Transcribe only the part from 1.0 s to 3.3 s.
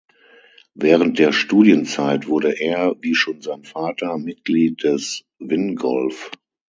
der Studienzeit wurde er, wie